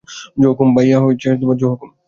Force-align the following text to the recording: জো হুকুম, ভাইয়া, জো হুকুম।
জো 0.41 0.47
হুকুম, 0.49 0.69
ভাইয়া, 0.75 0.97
জো 1.59 1.67
হুকুম। 1.69 1.91